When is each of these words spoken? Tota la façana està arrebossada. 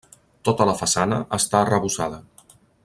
Tota 0.47 0.65
la 0.69 0.75
façana 0.79 1.21
està 1.39 1.61
arrebossada. 1.61 2.21